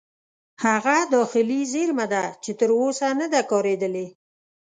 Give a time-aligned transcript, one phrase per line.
[0.65, 4.07] هغه داخلي زیرمه ده چې تر اوسه نه ده کارېدلې.